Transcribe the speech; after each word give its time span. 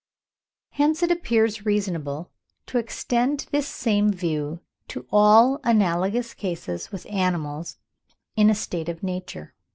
Hence 0.71 1.03
it 1.03 1.11
appears 1.11 1.63
reasonable 1.63 2.31
to 2.65 2.79
extend 2.79 3.45
this 3.51 3.67
same 3.67 4.09
view 4.11 4.61
to 4.87 5.05
all 5.11 5.59
analogous 5.63 6.33
cases 6.33 6.91
with 6.91 7.05
animals 7.05 7.77
in 8.35 8.49
a 8.49 8.55
state 8.55 8.89
of 8.89 9.03
nature. 9.03 9.53